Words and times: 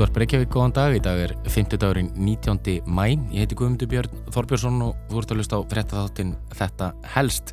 Útvarp 0.00 0.16
Reykjavík, 0.16 0.48
góðan 0.48 0.72
dag. 0.72 0.94
Í 0.96 1.00
dag 1.04 1.18
er 1.20 1.32
50 1.44 1.76
dagurinn 1.76 2.06
19. 2.16 2.78
mæ. 2.88 3.02
Ég 3.34 3.42
heiti 3.42 3.56
Guðmundur 3.58 3.88
Björn 3.90 4.22
Þorbjörnsson 4.32 4.78
og 4.86 4.94
þú 5.10 5.18
ert 5.20 5.34
að 5.34 5.40
hlusta 5.42 5.58
á 5.60 5.68
frettatháttin 5.68 6.30
Þetta 6.56 6.86
helst. 7.18 7.52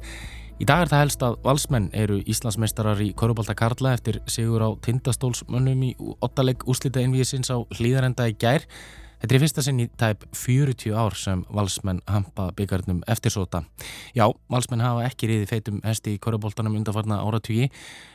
Í 0.56 0.68
dag 0.70 0.86
er 0.86 0.92
það 0.94 1.02
helst 1.04 1.26
að 1.28 1.36
valsmenn 1.44 1.90
eru 1.92 2.22
Íslandsmeistarar 2.24 3.02
í 3.04 3.10
Korubálta 3.20 3.52
Karla 3.52 3.92
eftir 3.98 4.22
sigur 4.32 4.64
á 4.64 4.72
tindastólsmönnum 4.80 5.84
í 5.90 5.92
ottaleg 6.24 6.64
úslita 6.72 7.04
innvíðisins 7.04 7.52
á 7.52 7.60
hlýðarenda 7.82 8.30
í 8.32 8.38
gær. 8.40 8.64
Þetta 9.18 9.34
er 9.34 9.42
fyrsta 9.42 9.64
sinn 9.66 9.80
í 9.82 9.88
tæp 9.98 10.26
40 10.38 10.94
ár 10.94 11.16
sem 11.18 11.40
valsmenn 11.50 12.04
hampa 12.06 12.52
byggarnum 12.58 13.00
eftirsóta. 13.10 13.64
Já, 14.14 14.28
valsmenn 14.54 14.84
hafa 14.86 15.08
ekki 15.08 15.32
riði 15.32 15.48
feitum 15.50 15.80
hesti 15.86 16.14
í 16.16 16.20
korubóltanum 16.22 16.76
undanfarna 16.78 17.18
áratugi 17.26 17.72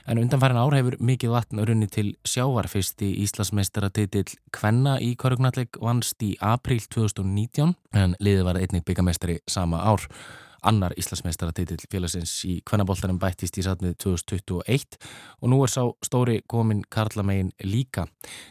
en 0.06 0.22
undanfarna 0.22 0.62
ár 0.62 0.76
hefur 0.78 0.98
mikið 1.02 1.34
vatn 1.34 1.64
runni 1.66 1.90
til 1.90 2.12
sjávar 2.22 2.70
fyrst 2.70 3.02
í 3.02 3.10
Íslandsmeistaratitill 3.24 4.38
Kvenna 4.54 5.00
í 5.02 5.16
korugnalleg 5.18 5.80
vannst 5.82 6.22
í 6.22 6.36
april 6.38 6.78
2019 6.86 7.74
en 7.98 8.16
liðið 8.22 8.46
var 8.46 8.62
einnig 8.62 8.86
byggamestari 8.86 9.40
sama 9.50 9.82
ár. 9.82 10.06
Annar 10.62 10.94
Íslandsmeistaratitill 10.98 11.86
félagsins 11.90 12.32
í 12.46 12.60
Kvennaboltanum 12.66 13.18
bættist 13.22 13.58
í 13.58 13.64
satnið 13.66 13.96
2021 14.04 14.98
og 15.40 15.50
nú 15.50 15.58
er 15.64 15.72
sá 15.72 15.82
stóri 16.06 16.38
komin 16.46 16.84
Karlamegin 16.92 17.50
líka 17.66 18.06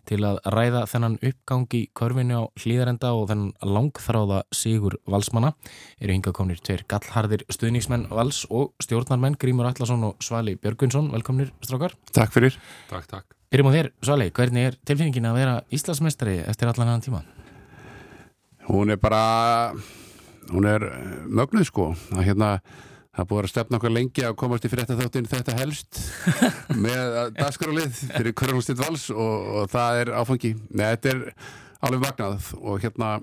til 0.09 0.21
að 0.27 0.41
ræða 0.51 0.85
þennan 0.91 1.17
uppgangi 1.21 1.85
körfinu 1.97 2.43
á 2.43 2.43
hlýðarenda 2.59 3.13
og 3.15 3.29
þennan 3.31 3.53
langþráða 3.63 4.43
Sigur 4.55 4.99
Valsmanna 5.07 5.53
eru 5.99 6.15
hinga 6.17 6.35
komnir 6.35 6.59
tveir 6.59 6.83
gallharðir 6.91 7.45
stuðningsmenn 7.47 8.09
Vals 8.11 8.43
og 8.49 8.73
stjórnarmenn 8.83 9.39
Grímur 9.39 9.69
Allarsson 9.69 10.03
og 10.09 10.23
Svali 10.23 10.57
Björgunsson. 10.59 11.11
Velkomnir 11.15 11.53
strákar. 11.63 11.95
Takk 12.11 12.35
fyrir. 12.35 12.57
Takk, 12.89 13.07
takk. 13.07 13.37
Erum 13.51 13.67
á 13.67 13.75
þér, 13.75 13.91
Svali, 14.03 14.29
hvernig 14.31 14.69
er 14.69 14.77
tilfinningin 14.87 15.27
að 15.27 15.39
vera 15.41 15.55
Íslandsmeistari 15.75 16.37
eftir 16.45 16.71
allan 16.71 16.93
hann 16.93 17.03
tíma? 17.03 17.23
Hún 18.69 18.93
er 18.93 18.99
bara 19.01 19.73
hún 20.49 20.67
er 20.69 20.85
eh, 20.87 21.11
mögnuð 21.27 21.67
sko. 21.69 21.91
Að 22.15 22.25
hérna 22.29 22.51
það 23.11 23.27
búið 23.29 23.43
að 23.43 23.51
stefna 23.51 23.79
okkur 23.79 23.93
lengi 23.93 24.25
að 24.25 24.37
komast 24.39 24.65
í 24.65 24.71
frétta 24.71 24.97
þáttinn 24.99 25.29
þetta 25.29 25.57
helst 25.59 25.99
með 26.85 27.17
dagskrálið 27.37 27.97
fyrir 28.15 28.35
Körlunstitt 28.39 28.79
Vals 28.79 29.09
og, 29.13 29.49
og 29.61 29.71
það 29.71 30.03
er 30.03 30.13
áfangi. 30.15 30.53
Nei, 30.71 30.85
þetta 30.95 31.13
er 31.15 31.23
alveg 31.81 32.05
magnað 32.05 32.51
og 32.61 32.83
hérna 32.83 33.15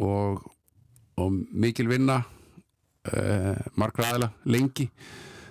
og, 0.00 0.44
og 1.20 1.40
mikil 1.50 1.88
vinna 1.90 2.20
uh, 2.22 3.56
margra 3.80 4.12
aðila 4.12 4.30
lengi. 4.46 4.86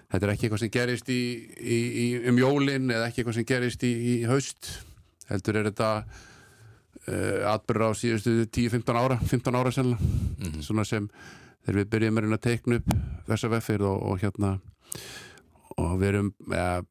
Þetta 0.09 0.25
er 0.25 0.33
ekki 0.33 0.47
eitthvað 0.47 0.63
sem 0.63 0.73
gerist 0.73 1.11
í, 1.13 1.21
í, 1.59 1.79
í, 2.03 2.05
um 2.31 2.39
jólin 2.39 2.89
eða 2.89 3.09
ekki 3.09 3.21
eitthvað 3.21 3.41
sem 3.41 3.49
gerist 3.49 3.83
í 3.85 4.21
haust 4.29 4.71
heldur 5.29 5.59
er 5.59 5.69
þetta 5.69 5.89
uh, 7.07 7.53
atbyrra 7.53 7.91
á 7.91 7.93
síðustu 7.97 8.45
10-15 8.45 8.99
ára 8.99 9.19
15 9.21 9.55
ára 9.55 9.71
sennilega 9.71 10.01
mm 10.01 10.51
-hmm. 10.51 10.61
svona 10.61 10.85
sem 10.85 11.09
þegar 11.65 11.79
við 11.79 11.89
byrjum 11.93 12.17
að 12.17 12.23
reyna 12.23 12.35
að 12.35 12.47
teikna 12.47 12.75
upp 12.75 12.91
þessa 13.27 13.49
veffir 13.49 13.81
og, 13.81 14.03
og 14.03 14.19
hérna 14.19 14.59
og 15.77 15.99
við 15.99 16.07
erum 16.07 16.33
ja, 16.51 16.81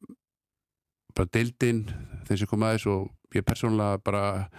bara 1.15 1.31
deildinn 1.33 1.85
þeir 2.27 2.37
sem 2.37 2.47
kom 2.47 2.63
aðeins 2.63 2.85
og 2.85 3.09
ég 3.33 3.41
er 3.43 3.47
persónulega 3.47 3.97
bara 4.03 4.49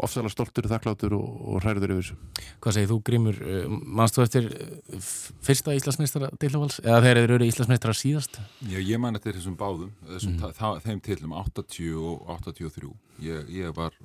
ofsalega 0.00 0.32
stoltur, 0.32 0.68
þakkláttur 0.70 1.14
og, 1.16 1.26
og 1.52 1.64
hræður 1.64 1.92
yfir 1.94 1.98
þessu. 2.00 2.46
Hvað 2.64 2.76
segir 2.76 2.88
þú 2.90 2.98
Grímur 3.04 3.40
uh, 3.44 3.74
mannst 3.98 4.16
þú 4.16 4.24
eftir 4.24 4.48
uh, 4.48 5.10
fyrsta 5.44 5.74
Íslandsmeistara 5.76 6.30
deilavals, 6.40 6.80
eða 6.84 7.02
þeir 7.04 7.22
eru 7.24 7.40
Íslandsmeistara 7.44 7.96
síðast? 7.96 8.40
Já, 8.64 8.78
ég 8.78 9.02
man 9.02 9.18
eftir 9.18 9.36
þessum 9.36 9.58
báðum 9.60 9.92
þessum, 10.08 10.38
mm. 10.38 10.80
þeim 10.86 11.02
tilum 11.04 11.36
80 11.42 12.00
og 12.00 12.32
83 12.38 12.94
ég, 13.26 13.52
ég 13.60 13.76
var 13.76 13.96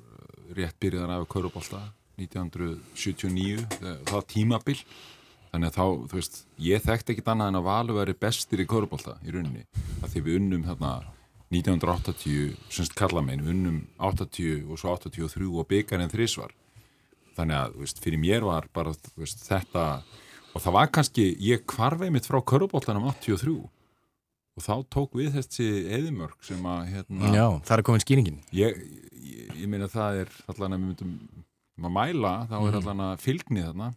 rétt 0.56 0.78
byrjaðar 0.82 1.16
af 1.16 1.28
Kaurubólta 1.32 1.82
1979 2.20 3.66
það 4.08 4.26
tímabil. 4.32 4.78
Þannig 5.50 5.70
að 5.70 5.76
þá, 5.76 5.84
þú 6.10 6.18
veist, 6.18 6.38
ég 6.60 6.82
þekkt 6.84 7.12
ekkit 7.14 7.28
annað 7.32 7.52
en 7.52 7.58
að 7.60 7.66
Valur 7.68 7.98
veri 8.00 8.14
bestir 8.26 8.60
í 8.60 8.66
Kaurubólta 8.68 9.16
í 9.24 9.32
rauninni, 9.32 9.62
að 10.02 10.10
því 10.12 10.22
við 10.26 10.38
unnum 10.40 10.66
þarna 10.66 10.92
1980, 11.54 12.56
semst 12.74 12.96
kallamein 12.98 13.44
við 13.44 13.52
unnum 13.54 13.82
80 14.02 14.66
og 14.66 14.80
svo 14.80 14.96
83 14.98 15.46
og 15.46 15.68
byggarinn 15.70 16.10
þrísvar 16.10 16.52
þannig 17.36 17.58
að, 17.58 17.74
þú 17.74 17.84
veist, 17.84 18.02
fyrir 18.02 18.22
mér 18.22 18.46
var 18.46 18.66
bara 18.74 18.94
veist, 19.16 19.44
þetta, 19.46 19.84
og 20.52 20.64
það 20.64 20.76
var 20.78 20.92
kannski 20.98 21.26
ég 21.44 21.64
kvarfið 21.68 22.12
mitt 22.14 22.28
frá 22.28 22.40
Kaurubóltanum 22.42 23.08
83 23.12 23.56
og 24.56 24.64
þá 24.64 24.74
tók 24.92 25.16
við 25.18 25.34
þessi 25.36 25.66
eðimörk 25.98 26.46
sem 26.46 26.64
að 26.70 26.80
hérna, 26.94 27.32
Já, 27.34 27.46
það 27.68 27.76
er 27.76 27.84
komin 27.88 28.04
skýringin 28.04 28.40
Ég, 28.56 28.80
ég 29.52 29.68
meina 29.70 29.88
það 29.92 30.22
er 30.24 30.34
allan 30.52 30.76
að 30.76 30.80
við 30.80 30.88
myndum 30.90 31.16
að 31.84 31.94
mæla, 31.98 32.34
þá 32.48 32.56
er 32.56 32.66
mhm. 32.66 32.78
allan 32.80 33.04
að 33.10 33.24
fylgni 33.26 33.64
þarna 33.66 33.90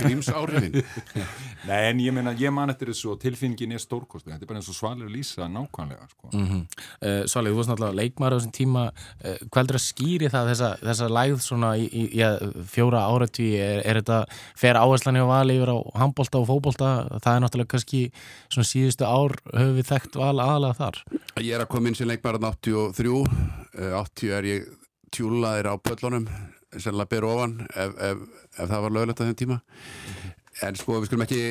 gríms 0.00 0.28
áhrifin 0.32 0.82
Nei 1.68 1.88
en 1.90 2.00
ég 2.02 2.14
meina, 2.14 2.32
ég 2.38 2.52
man 2.54 2.70
eftir 2.70 2.90
þessu 2.92 3.12
og 3.14 3.20
tilfinningin 3.22 3.74
er 3.74 3.82
stórkost, 3.82 4.26
þetta 4.26 4.44
er 4.44 4.48
bara 4.48 4.60
eins 4.60 4.70
og 4.70 4.76
Svalir 4.76 5.10
lýsa 5.10 5.48
nákvæmlega 5.50 6.06
sko. 6.10 6.30
mm 6.32 6.46
-hmm. 6.46 6.62
uh, 7.02 7.26
Svalir, 7.26 7.52
þú 7.52 7.56
varst 7.56 7.70
náttúrulega 7.70 8.00
leikmar 8.00 8.32
á 8.32 8.36
þessum 8.36 8.52
tíma. 8.52 8.82
Uh, 9.24 9.36
hvað 9.50 9.62
er 9.62 9.66
það 9.66 9.80
að 9.80 9.86
skýri 9.86 10.28
það 10.30 10.48
þessa, 10.50 10.70
þessa 10.82 11.08
læð 11.08 11.38
svona 11.40 11.70
í, 11.76 11.84
í, 11.92 12.02
í 12.18 12.22
fjóra 12.70 13.00
áratví 13.10 13.48
er, 13.58 13.82
er 13.86 14.00
þetta 14.00 14.24
fer 14.56 14.76
áherslan 14.76 15.16
í 15.16 15.20
að 15.20 15.32
vala 15.32 15.52
yfir 15.52 15.70
á 15.74 15.78
handbólta 15.94 16.38
og 16.38 16.46
fókbólta 16.46 16.88
það 17.22 17.34
er 17.34 17.40
náttúrulega 17.40 17.72
kannski 17.74 18.12
svona 18.48 18.70
síðustu 18.72 19.04
ár 19.04 19.32
höfum 19.54 19.76
við 19.76 19.86
þekkt 19.90 20.16
val 20.16 20.38
aðalega 20.40 20.74
þar. 20.74 20.96
Ég 21.40 21.54
er 21.54 21.60
að 21.60 21.68
koma 21.68 21.88
inn 21.88 21.94
sem 21.94 22.08
leikmar 22.08 22.38
á 22.38 22.40
83 22.46 23.24
80 23.76 24.32
er 24.38 24.44
ég 24.44 24.68
tjúlaðir 25.10 25.70
á 25.70 25.74
pöllunum 25.78 26.26
sennilega 26.74 27.12
ber 27.14 27.26
ofan 27.28 27.58
ef, 27.70 27.96
ef, 28.10 28.22
ef 28.56 28.70
það 28.70 28.84
var 28.86 28.94
lögulegt 28.96 29.22
á 29.22 29.26
þenn 29.26 29.40
tíma. 29.42 29.58
Okay. 30.06 30.32
en 30.66 30.78
sko 30.80 31.00
við 31.00 31.10
skulum 31.10 31.26
ekki 31.26 31.42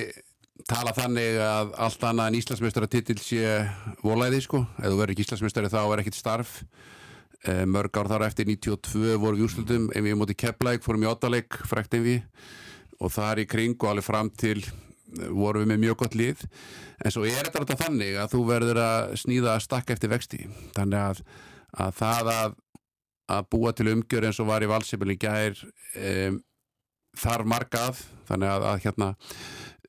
tala 0.70 0.94
þannig 0.96 1.40
að 1.44 1.74
allt 1.86 2.06
annað 2.08 2.30
en 2.30 2.38
Íslandsmeistara 2.40 2.90
titill 2.90 3.20
sé 3.22 3.56
volæði 4.04 4.42
sko, 4.46 4.64
ef 4.80 4.88
þú 4.88 5.00
verður 5.00 5.14
ekki 5.14 5.26
Íslandsmeistari 5.26 5.72
þá 5.74 5.82
er 5.84 6.04
ekkit 6.04 6.18
starf. 6.18 6.60
E, 7.46 7.66
mörg 7.70 7.98
ár 8.00 8.10
þar 8.10 8.26
eftir 8.26 8.48
92 8.50 9.20
voru 9.22 9.38
við 9.38 9.46
úrslutum 9.46 9.90
en 9.94 10.06
við 10.06 10.18
mótið 10.18 10.40
keppleik, 10.42 10.82
fórum 10.86 11.06
í 11.06 11.10
ottaleg 11.12 11.60
frekt 11.70 11.94
en 11.94 12.06
við 12.06 12.24
og 13.04 13.12
það 13.14 13.32
er 13.32 13.44
í 13.44 13.48
kring 13.52 13.76
og 13.78 13.92
alveg 13.92 14.08
fram 14.08 14.32
til 14.32 14.58
eh, 14.64 15.30
vorum 15.30 15.66
við 15.66 15.72
með 15.74 15.82
mjög 15.84 15.98
gott 16.02 16.16
lið. 16.18 16.46
En 17.04 17.14
svo 17.14 17.26
er 17.28 17.52
þetta 17.52 17.78
þannig 17.84 18.18
að 18.22 18.32
þú 18.34 18.44
verður 18.48 18.82
að 18.82 19.16
snýða 19.22 19.54
að 19.54 19.66
stakka 19.68 19.94
eftir 19.94 20.14
vexti. 20.14 20.46
Þannig 20.78 21.02
að, 21.02 21.22
að 21.86 21.98
það 22.00 22.32
að 22.36 22.56
að 23.32 23.48
búa 23.54 23.74
til 23.74 23.90
umgjör 23.94 24.28
eins 24.28 24.40
og 24.42 24.50
var 24.52 24.64
í 24.64 24.70
valsipilin 24.70 25.22
gær 25.22 25.58
um, 25.98 26.40
þar 27.16 27.46
margað 27.48 28.02
þannig 28.28 28.52
að, 28.52 28.68
að 28.70 28.82
hérna 28.86 29.12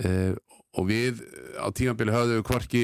um, 0.06 0.36
og 0.76 0.88
við 0.90 1.22
á 1.56 1.72
tímanbili 1.72 2.12
höfðum 2.12 2.36
við 2.36 2.48
hvorki 2.50 2.82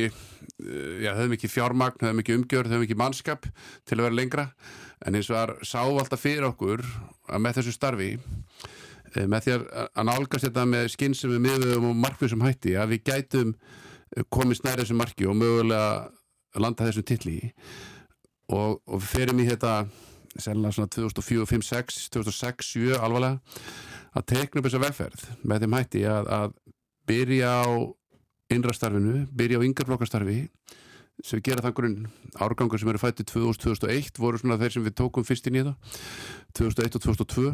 já, 1.03 1.11
höfðum 1.13 1.35
ekki 1.37 1.51
fjármagn, 1.53 2.01
höfðum 2.01 2.23
ekki 2.23 2.37
umgjör 2.39 2.71
höfðum 2.71 2.87
ekki 2.87 2.97
mannskap 2.99 3.49
til 3.85 3.99
að 3.99 4.07
vera 4.07 4.17
lengra. 4.17 4.47
En 5.05 5.19
eins 5.19 5.29
og 5.29 5.37
það 5.37 5.53
sáum 5.69 5.99
alltaf 6.01 6.23
fyrir 6.23 6.47
okkur 6.49 6.85
að 7.29 7.43
með 7.45 7.59
þessu 7.59 7.75
starfi 7.77 8.11
með 9.13 9.45
því 9.45 9.55
að 9.59 10.07
nálgast 10.09 10.47
þetta 10.47 10.65
með 10.69 10.87
skinn 10.95 11.17
sem 11.17 11.33
við 11.35 11.43
miðum 11.45 11.91
og 11.91 11.99
markfið 12.01 12.33
sem 12.33 12.45
hætti 12.47 12.77
að 12.81 12.95
við 12.95 13.03
gætum 13.11 13.51
komið 14.33 14.61
snærið 14.61 14.85
þessu 14.87 14.97
marki 14.97 15.29
og 15.29 15.37
mögulega 15.37 16.63
landa 16.63 16.89
þessum 16.89 17.07
tilli 17.09 17.37
og, 18.53 18.81
og 18.89 19.05
ferum 19.05 19.41
í 19.43 19.49
þetta 19.49 19.75
sennilega 20.37 20.77
svona 20.77 20.93
2004, 20.93 21.47
2005, 21.49 21.65
2006, 22.15 22.69
2007 22.73 22.99
alvarlega 22.99 23.41
að 24.13 24.29
tekna 24.35 24.61
upp 24.61 24.69
þessa 24.69 24.83
vegferð 24.83 25.27
með 25.49 25.65
þeim 25.65 25.77
hætti 25.79 26.05
að, 26.09 26.31
að 26.37 26.55
byrja 27.09 27.53
á 27.65 27.69
innrastarfinu, 28.53 29.27
byrja 29.33 29.61
á 29.61 29.67
yngarflokkastarfi 29.67 30.39
sem 31.23 31.39
við 31.39 31.45
gera 31.51 31.63
þann 31.65 31.77
grunn. 31.77 31.99
Árgangur 32.41 32.81
sem 32.81 32.91
eru 32.91 33.01
fættið 33.01 33.29
2001 33.35 34.19
voru 34.21 34.41
svona 34.41 34.59
þeir 34.61 34.77
sem 34.77 34.87
við 34.87 34.97
tókum 34.99 35.27
fyrst 35.27 35.47
inn 35.49 35.61
í 35.61 35.65
það 35.67 35.99
2001 36.59 36.99
og 36.99 37.05
2002 37.07 37.53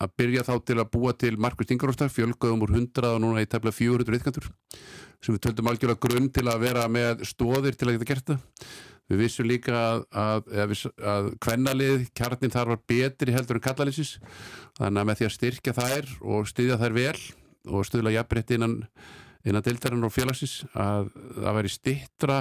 að 0.00 0.14
byrja 0.16 0.44
þá 0.46 0.54
til 0.64 0.78
að 0.80 0.90
búa 0.94 1.12
til 1.18 1.34
markvist 1.36 1.74
yngarflokkastarf 1.74 2.16
fjölgöðum 2.16 2.64
úr 2.64 2.74
100 2.78 3.10
og 3.10 3.20
núna 3.22 3.42
í 3.44 3.50
tefla 3.50 3.74
400 3.74 4.20
ytkantur 4.20 4.48
sem 5.20 5.34
við 5.34 5.42
töldum 5.44 5.68
algjörlega 5.68 6.00
grunn 6.06 6.30
til 6.32 6.46
að 6.48 6.62
vera 6.64 6.86
með 6.88 7.26
stóðir 7.28 7.76
til 7.76 7.90
að 7.90 7.98
geta 7.98 8.08
gert 8.08 8.32
það 8.32 8.70
Við 9.10 9.22
vissum 9.24 9.48
líka 9.48 9.74
að, 9.74 10.04
að, 10.14 10.74
að, 11.02 11.30
kvennalið, 11.42 12.04
kjarnin 12.14 12.52
þar 12.54 12.74
var 12.74 12.82
betri 12.92 13.34
heldur 13.34 13.58
en 13.58 13.64
kallalýsis 13.64 14.12
þannig 14.78 15.02
að 15.02 15.08
með 15.08 15.18
því 15.18 15.26
að 15.26 15.34
styrkja 15.36 15.74
þær 15.80 16.12
og 16.20 16.46
styðja 16.50 16.78
þær 16.78 16.94
vel 16.94 17.16
og 17.70 17.88
stuðla 17.88 18.14
jafnbreytti 18.14 18.56
innan, 18.56 18.76
innan 19.42 19.66
deildarinn 19.66 20.06
og 20.06 20.14
félagsins 20.14 20.60
að 20.78 21.10
það 21.34 21.58
væri 21.58 21.74
stittra 21.74 22.38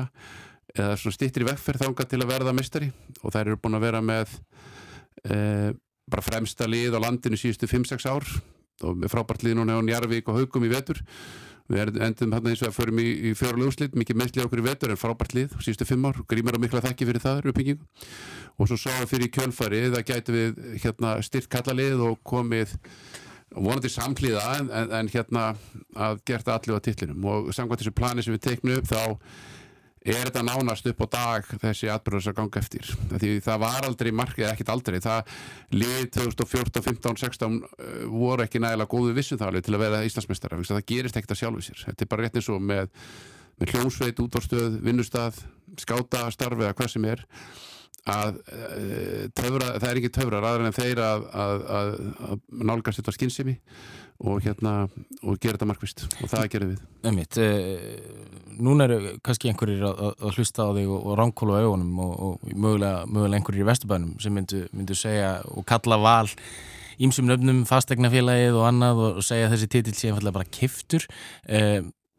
eða 0.76 0.94
svona 1.02 1.18
stittri 1.18 1.48
vegferð 1.48 1.88
þánga 1.88 2.06
til 2.06 2.22
að 2.22 2.32
verða 2.36 2.56
mistari 2.56 2.92
og 3.24 3.34
þær 3.34 3.48
eru 3.48 3.60
búin 3.64 3.80
að 3.80 3.86
vera 3.88 4.06
með 4.06 4.38
e, 5.26 5.38
bara 6.10 6.26
fremsta 6.26 6.70
lið 6.70 6.98
á 6.98 7.00
landinu 7.02 7.38
síðustu 7.40 7.70
5-6 7.70 8.10
ár. 8.10 8.26
Og 8.86 9.02
frábært 9.12 9.44
lið 9.44 9.58
núna 9.58 9.76
á 9.76 9.84
Njarvík 9.84 10.30
og 10.32 10.38
Haugum 10.40 10.64
í 10.64 10.72
vetur 10.72 11.02
við 11.70 12.00
endum 12.02 12.34
hann 12.34 12.50
eins 12.50 12.64
og 12.64 12.72
að 12.72 12.78
förum 12.80 13.02
í, 13.02 13.08
í 13.30 13.32
fjórulega 13.38 13.70
úrslit 13.70 13.98
mikið 13.98 14.20
meðslið 14.20 14.46
okkur 14.48 14.62
í 14.62 14.66
vetur 14.66 14.94
en 14.94 15.00
frábært 15.00 15.36
lið 15.38 15.56
síðustu 15.62 15.86
fimm 15.86 16.08
ár, 16.10 16.18
grímar 16.30 16.58
á 16.58 16.64
mikla 16.64 16.82
þekki 16.86 17.08
fyrir 17.10 17.24
það 17.24 17.50
uppbygging 17.52 17.84
og 18.58 18.70
svo 18.70 18.80
sáum 18.80 19.04
við 19.04 19.12
fyrir 19.14 19.32
kjölfari 19.38 19.84
það 19.94 20.06
gæti 20.10 20.36
við 20.36 20.64
hérna, 20.84 21.14
styrt 21.26 21.50
kallalið 21.54 22.02
og 22.08 22.18
komið 22.26 22.74
vonandi 23.56 23.90
samklíða 23.94 24.42
en, 24.58 24.74
en, 24.98 25.14
hérna 25.14 25.46
að 25.98 26.20
gert 26.28 26.50
allir 26.54 26.82
á 26.82 26.86
tillinum 26.86 27.30
og 27.30 27.54
samkvæmt 27.56 27.84
þessu 27.84 27.96
plani 27.98 28.26
sem 28.26 28.36
við 28.36 28.46
teiknum 28.46 28.86
þá 28.86 29.02
er 30.06 30.30
þetta 30.30 30.44
nánast 30.48 30.88
upp 30.90 31.04
á 31.04 31.08
dag 31.16 31.50
þessi 31.62 31.90
atbyrðars 31.92 32.30
að 32.32 32.38
ganga 32.40 32.62
eftir? 32.62 32.92
Því 33.12 33.32
það 33.46 33.62
var 33.66 33.88
aldrei 33.88 34.12
markið, 34.16 34.48
ekkit 34.50 34.72
aldrei. 34.74 35.00
Það 35.04 35.34
lið 35.76 36.04
2014, 36.18 36.86
15, 36.88 37.20
16 37.26 37.58
uh, 37.60 38.06
voru 38.14 38.46
ekki 38.46 38.64
nægilega 38.64 38.94
góðu 38.94 39.16
vissunþáli 39.18 39.64
til 39.66 39.76
að 39.76 39.84
vera 39.86 40.04
Íslandsmeistara, 40.08 40.62
það 40.70 40.86
gerist 40.94 41.20
ekkit 41.20 41.36
að 41.36 41.42
sjálfu 41.44 41.66
sér. 41.68 41.86
Þetta 41.90 42.06
er 42.06 42.12
bara 42.14 42.28
rétt 42.28 42.40
eins 42.40 42.52
og 42.54 42.64
með, 42.64 42.94
með 43.60 43.76
hljómsveit, 43.76 44.24
útvarstöð, 44.24 44.80
vinnustad 44.86 45.44
skáta, 45.80 46.28
starfi 46.34 46.66
eða 46.66 46.78
hvað 46.78 46.94
sem 46.96 47.10
er 47.10 47.26
að 48.10 48.40
uh, 48.40 49.24
töfra, 49.36 49.74
það 49.80 49.90
er 49.90 50.02
ekki 50.02 50.14
töfrar 50.16 50.48
aðra 50.50 50.70
en 50.70 50.78
þeir 50.78 51.02
að, 51.04 51.26
að, 51.46 51.64
að, 51.80 51.96
að 52.30 52.44
nálgast 52.70 53.02
þetta 53.02 53.16
skinnsemi 53.18 53.58
og 54.20 54.42
hérna 54.44 54.74
og 55.24 55.38
gera 55.40 55.56
þetta 55.56 55.68
markvist 55.70 56.02
og 56.20 56.32
það 56.32 56.48
gerum 56.54 56.72
við. 56.74 56.80
Einmitt, 57.08 57.38
e, 57.40 58.58
Núna 58.60 58.90
eru 58.90 59.14
kannski 59.24 59.48
einhverjir 59.48 59.86
að, 59.88 60.26
hlusta 60.36 60.66
á 60.68 60.76
þig 60.76 60.90
og, 60.92 61.06
og 61.08 61.16
ránkóla 61.16 61.62
á 61.62 61.64
augunum 61.64 62.02
og, 62.04 62.12
og 62.26 62.50
mögulega, 62.52 63.06
mögulega 63.08 63.40
einhverjir 63.40 63.64
í 63.64 63.70
Vesturbænum 63.70 64.18
sem 64.20 64.36
myndu, 64.36 64.66
myndu 64.76 64.98
segja 65.00 65.38
og 65.48 65.64
kalla 65.70 66.00
val 66.04 66.28
ímsum 67.00 67.30
nöfnum 67.30 67.64
fastegnafélagið 67.70 68.58
og 68.60 68.68
annað 68.68 69.00
og 69.06 69.22
segja 69.24 69.48
að 69.48 69.56
þessi 69.56 69.72
titill 69.72 69.96
sé 69.96 70.12
einfallega 70.12 70.36
bara 70.36 70.52
kiftur 70.52 71.08
e, 71.48 71.62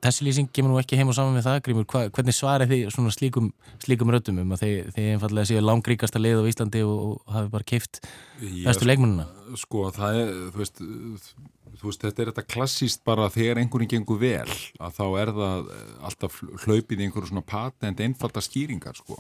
Þessi 0.00 0.25
lýsing 0.25 0.50
kemur 0.56 0.73
nú 0.73 0.81
ekki 0.81 0.97
heim 0.97 1.11
og 1.12 1.17
saman 1.17 1.37
með 1.37 1.47
það 1.49 1.58
Grímur, 1.67 1.87
hva, 1.93 2.06
hvernig 2.17 2.37
svarir 2.37 2.70
þið 2.70 2.87
svona 2.94 3.12
slíkum, 3.12 3.50
slíkum 3.85 4.12
röttum 4.14 4.41
um 4.41 4.55
að 4.56 4.64
þið, 4.64 4.76
þið 4.97 5.08
einfallega 5.14 5.50
séu 5.50 5.64
langríkasta 5.64 6.23
lið 6.23 6.41
á 6.41 6.44
Íslandi 6.49 6.85
og, 6.88 7.00
og 7.05 7.35
hafi 7.37 7.52
bara 7.52 7.69
kift 7.69 8.00
bestu 8.41 8.88
leikmununa 8.88 9.29
Sko 9.61 9.88
það 9.93 10.20
er, 10.23 10.32
þú 10.55 10.62
veist 10.62 10.82
þú 11.81 11.88
veist, 11.88 12.02
þetta 12.05 12.23
er 12.23 12.31
þetta 12.31 12.47
klassíst 12.49 13.05
bara 13.06 13.29
þegar 13.32 13.61
einhverjum 13.61 13.91
gengur 13.94 14.20
vel 14.20 14.49
að 14.81 14.97
þá 14.97 15.05
er 15.23 15.32
það 15.37 15.70
alltaf 16.08 16.41
hlaupið 16.64 17.00
í 17.00 17.06
einhverju 17.06 17.31
svona 17.31 17.47
patent 17.47 18.02
einfalda 18.05 18.43
skýringar 18.44 18.99
sko. 18.99 19.19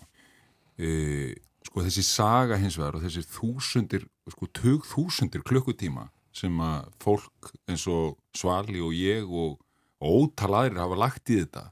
E, 0.80 1.36
sko 1.66 1.84
þessi 1.86 2.04
saga 2.06 2.58
hins 2.60 2.78
vegar 2.80 2.98
og 2.98 3.04
þessi 3.04 3.24
þúsundir, 3.28 4.06
sko 4.32 4.50
tug 4.56 4.86
þúsundir 4.88 5.44
klukkutíma 5.46 6.08
sem 6.36 6.54
að 6.62 6.90
fólk 7.02 7.52
eins 7.70 7.86
og 7.90 8.18
Svali 8.36 8.82
og 8.84 8.94
ég 8.94 9.26
og 9.26 9.58
ótal 10.00 10.54
aðrir 10.56 10.80
hafa 10.80 10.98
lagt 10.98 11.30
í 11.30 11.42
þetta. 11.42 11.68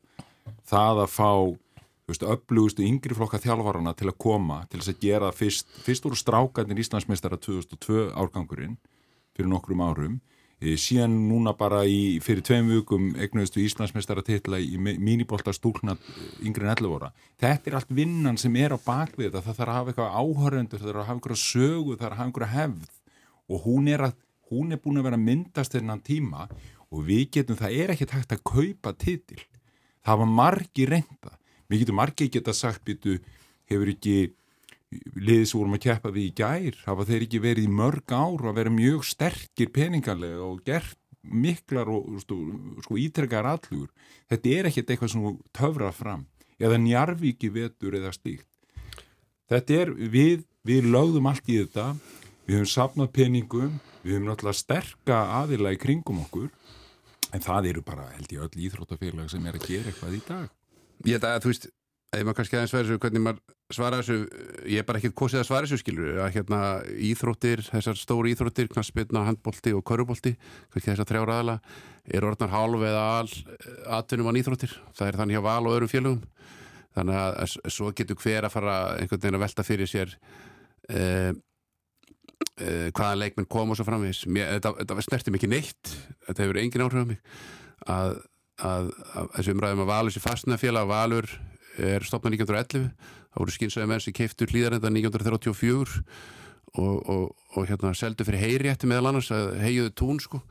Það 0.69 1.03
að 1.05 1.11
fá 1.15 1.33
öflugustu 2.09 2.85
yngri 2.87 3.17
flokka 3.17 3.41
þjálfarana 3.43 3.93
til 3.97 4.09
að 4.09 4.19
koma, 4.21 4.63
til 4.71 4.81
þess 4.81 4.95
að 4.95 5.03
gera 5.03 5.33
fyrst, 5.33 5.69
fyrst 5.85 6.07
úr 6.09 6.17
strákarnir 6.17 6.81
Íslandsmeistara 6.81 7.37
2002 7.37 8.09
árgangurinn 8.17 8.79
fyrir 9.37 9.51
nokkrum 9.51 9.85
árum. 9.85 10.21
Eh, 10.59 10.75
síðan 10.75 11.13
núna 11.29 11.53
bara 11.55 11.85
í, 11.87 12.19
fyrir 12.25 12.43
tveim 12.43 12.71
vikum 12.73 13.13
egnuðustu 13.15 13.61
Íslandsmeistara 13.63 14.25
titla 14.27 14.59
í 14.59 14.79
mínibólta 14.81 15.53
stúlna 15.55 15.95
eh, 15.95 16.25
yngri 16.49 16.67
en 16.67 16.73
11 16.73 16.97
óra. 16.97 17.13
Þetta 17.39 17.71
er 17.71 17.77
allt 17.79 17.93
vinnan 17.95 18.41
sem 18.41 18.57
er 18.59 18.75
á 18.75 18.79
bakvið 18.83 19.29
þetta, 19.29 19.45
það 19.45 19.61
þarf 19.61 19.69
að 19.69 19.77
hafa 19.77 19.93
eitthvað 19.93 20.17
áhöröndur, 20.19 20.81
það 20.81 20.91
þarf 20.91 21.03
að 21.03 21.09
hafa 21.11 21.21
eitthvað 21.21 21.43
sögu, 21.45 21.93
það 21.93 22.03
þarf 22.03 22.17
að 22.17 22.19
hafa 22.19 22.33
eitthvað 22.33 22.57
hefð. 22.57 22.99
Og 23.49 23.63
hún 23.69 23.93
er, 23.93 24.05
að, 24.09 24.19
hún 24.51 24.75
er 24.75 24.83
búin 24.83 24.99
að 24.99 25.09
vera 25.11 25.21
myndast 25.29 25.77
þennan 25.77 26.03
tíma 26.09 26.49
og 26.49 26.59
við 26.91 27.25
getum, 27.37 27.59
það 27.59 27.81
er 27.83 27.95
ekki 27.95 28.09
takt 28.09 28.33
að 28.33 28.45
kaupa 28.49 28.95
titil. 28.97 29.43
Það 30.07 30.23
var 30.23 30.31
margi 30.39 30.87
reynda. 30.89 31.35
Við 31.69 31.83
getum 31.83 31.99
margi 32.01 32.31
geta 32.33 32.55
sagt, 32.57 32.85
býtu, 32.87 33.19
hefur 33.69 33.91
ekki 33.93 34.19
liðið 34.89 35.45
sem 35.51 35.61
vorum 35.61 35.77
að 35.77 35.85
keppa 35.85 36.13
við 36.15 36.25
í 36.25 36.35
gær 36.39 36.79
hafa 36.87 37.05
þeir 37.09 37.25
ekki 37.27 37.41
verið 37.45 37.67
í 37.69 37.77
mörg 37.81 38.15
ár 38.15 38.47
og 38.49 38.57
verið 38.57 38.77
mjög 38.79 39.05
sterkir 39.05 39.73
peningarlega 39.75 40.41
og 40.47 40.63
gert 40.65 40.97
miklar 41.29 41.91
og 41.93 42.23
sko 42.23 42.97
ítrekar 42.97 43.49
allur 43.51 43.91
þetta 44.31 44.55
er 44.55 44.71
ekkert 44.71 44.95
eitthvað 44.95 45.13
sem 45.13 45.27
töfra 45.57 45.91
fram 45.93 46.25
eða 46.57 46.79
njarvíki 46.81 47.51
vetur 47.53 47.99
eða 47.99 48.15
stíkt 48.17 48.49
þetta 49.53 49.77
er, 49.83 49.93
við, 49.93 50.47
við 50.65 50.89
lögðum 50.89 51.29
allt 51.29 51.53
í 51.53 51.61
þetta 51.61 51.91
við 52.49 52.57
höfum 52.57 52.71
sapnað 52.73 53.13
peningum 53.15 53.75
við 54.03 54.17
höfum 54.17 54.29
náttúrulega 54.31 54.63
sterka 54.63 55.19
aðila 55.43 55.75
í 55.77 55.81
kringum 55.81 56.23
okkur 56.25 56.49
en 57.37 57.45
það 57.45 57.73
eru 57.75 57.85
bara 57.85 58.09
held 58.15 58.33
ég 58.33 58.47
öll 58.47 58.65
íþróttafélag 58.69 59.29
sem 59.31 59.45
er 59.47 59.59
að 59.59 59.69
gera 59.69 59.93
eitthvað 59.93 60.17
í 60.17 60.23
dag. 60.29 60.55
Ég 61.05 61.19
held 61.19 61.29
að 61.29 61.43
þú 61.45 61.53
veist 61.53 61.69
Ef 62.09 62.23
maður 62.25 62.39
kannski 62.39 62.57
aðeins 62.57 62.73
verður 62.73 62.99
hvernig 63.03 63.21
maður 63.21 63.57
svara 63.77 63.97
þessu, 63.99 64.15
ég 64.65 64.81
er 64.81 64.85
bara 64.89 64.97
ekkert 64.97 65.15
kosið 65.21 65.43
að 65.43 65.49
svara 65.51 65.67
þessu 65.67 65.83
skilur, 65.83 66.21
að 66.25 66.31
hérna 66.39 66.61
íþróttir, 67.05 67.63
þessar 67.67 67.99
stóri 68.01 68.33
íþróttir, 68.33 68.71
knaspilna, 68.73 69.27
handbólti 69.27 69.75
og 69.77 69.83
körubolti, 69.91 70.33
kannski 70.73 70.89
þessar 70.89 71.09
þrjára 71.11 71.35
aðala, 71.37 71.57
er 72.09 72.25
orðnar 72.25 72.55
hálf 72.55 72.87
eða 72.89 73.03
all 73.19 73.35
aðtunum 73.99 74.31
á 74.33 74.39
íþróttir, 74.41 74.73
það 74.97 75.11
er 75.11 75.19
þannig 75.21 75.37
hjá 75.37 75.45
val 75.51 75.61
og 75.69 75.75
öðrum 75.75 75.93
félögum, 75.93 76.49
þannig 76.97 77.21
að 77.27 77.59
svo 77.77 77.93
getur 78.01 78.21
hver 78.25 78.49
að 78.49 78.57
fara 78.57 78.79
einhvern 78.95 79.25
veginn 79.27 79.37
að 79.37 79.45
velta 79.45 79.69
fyrir 79.69 79.93
sér 79.93 80.17
eh, 80.89 81.37
eh, 82.61 82.89
hvaða 82.95 83.21
leikminn 83.23 83.51
kom 83.51 83.73
og 83.73 83.79
svo 83.79 83.87
framvegis, 83.89 84.25
þetta, 84.29 84.99
snerti 85.05 85.35
mikið 85.35 85.55
neitt, 85.55 85.95
þetta 86.29 86.45
hefur 86.45 86.61
engin 86.63 86.85
áhrif 86.87 87.05
á 87.05 87.11
mig, 87.13 87.21
að, 87.87 88.19
að, 88.59 88.91
að 89.15 89.31
þessu 89.37 89.55
umræðum 89.57 89.85
að 89.85 89.93
valur 89.93 90.17
sér 90.17 90.27
fastna 90.27 90.61
félag, 90.61 90.91
valur 90.91 91.31
er 91.79 92.03
stopnað 92.07 92.41
1911 92.41 92.91
það 93.29 93.45
voru 93.45 93.55
skynsæði 93.55 93.91
menn 93.91 94.03
sem 94.03 94.17
keiftur 94.17 94.51
hlýðarenda 94.51 94.91
1934 94.91 96.03
og, 96.79 96.97
og, 96.99 97.23
og 97.55 97.69
hérna 97.69 97.95
seldu 97.97 98.27
fyrir 98.27 98.43
heyriætti 98.43 98.89
meðal 98.91 99.13
annars 99.13 99.31
að 99.35 99.55
heiðuðu 99.63 99.95
tún 99.99 100.19
sko 100.23 100.43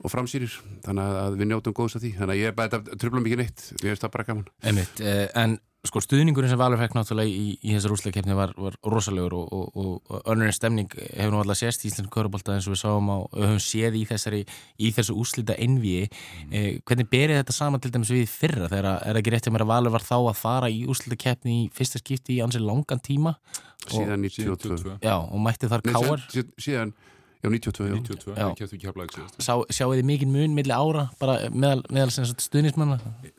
og 0.00 0.08
framsýrir, 0.08 0.52
þannig 0.86 1.16
að 1.20 1.34
við 1.36 1.48
njótum 1.50 1.74
góðs 1.76 1.98
af 1.98 2.00
því. 2.00 2.14
Þannig 2.16 2.32
að 2.32 2.38
ég 2.40 2.48
er 2.48 2.54
bara, 2.56 2.70
þetta 2.72 3.00
tröfla 3.02 3.20
mikið 3.20 3.40
neitt. 3.42 3.64
Við 3.82 3.90
erum 3.90 3.98
það 4.00 4.12
bara 4.14 4.24
gaman. 4.30 4.46
Einmitt, 4.70 5.02
eh, 5.04 5.26
En 5.36 5.58
sko 5.86 6.00
stuðningurinn 6.04 6.50
sem 6.52 6.60
Valur 6.60 6.80
fekk 6.80 6.94
náttúrulega 6.96 7.30
í, 7.32 7.54
í 7.64 7.72
þessar 7.72 7.94
úsleikefni 7.94 8.34
var, 8.36 8.52
var 8.60 8.74
rosalegur 8.84 9.36
og, 9.38 9.54
og, 9.56 9.78
og 10.12 10.26
önnurinn 10.28 10.52
stemning 10.52 10.92
hefur 10.92 11.32
nú 11.32 11.40
alltaf 11.40 11.60
sést 11.62 11.86
í 11.86 11.88
Íslands 11.88 12.12
Körubólta 12.12 12.52
eins 12.52 12.68
og 12.68 12.74
við 12.74 12.82
sáum 12.82 13.08
á, 13.08 13.16
við 13.32 13.46
höfum 13.46 13.62
séð 13.64 13.96
í 13.96 14.02
þessari 14.10 14.40
í 14.76 14.90
þessu 14.96 15.16
úslita 15.22 15.56
envíi 15.56 16.02
mm. 16.04 16.52
eh, 16.52 16.68
hvernig 16.84 17.08
berið 17.12 17.40
þetta 17.40 17.56
saman 17.56 17.80
til 17.80 17.92
dæmis 17.94 18.12
við 18.12 18.26
fyrra 18.28 18.68
þegar 18.68 18.90
er 19.08 19.20
ekki 19.22 19.32
rétt 19.32 19.48
hjá 19.48 19.54
mér 19.54 19.64
að 19.64 19.72
Valur 19.72 19.96
var 19.96 20.04
þá 20.04 20.16
að 20.18 20.40
fara 20.42 20.68
í 20.68 20.82
úslita 20.90 21.16
keppni 21.24 21.56
í 21.62 21.68
fyrsta 21.76 22.02
skipti 22.02 22.36
í 22.36 22.42
ansið 22.44 22.66
langan 22.68 23.00
tíma? 23.00 23.38
Síðan 23.86 24.28
92 24.28 24.98
Já, 25.00 25.16
og 25.16 25.40
mætti 25.40 25.70
þar 25.70 25.86
káar 25.88 26.28
síðan 26.60 26.92
Já, 27.40 27.48
92, 27.48 27.86
já. 27.88 27.94
92, 27.94 28.34
já. 28.36 28.48
kæftu 28.58 28.76
ekki 28.76 28.88
haflaðið 28.90 29.14
síðast. 29.16 29.38
Sá, 29.40 29.54
sjáu 29.72 29.94
þið 29.94 30.08
mikið 30.10 30.32
mun 30.34 30.56
millir 30.58 30.76
ára 30.76 31.04
bara 31.20 31.36
meðal, 31.48 31.80
meðal 31.88 32.26
stuðnismanna? 32.36 32.98